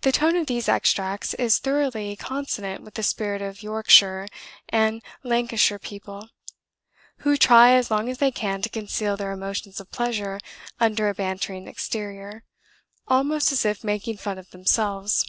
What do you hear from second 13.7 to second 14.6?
making fun of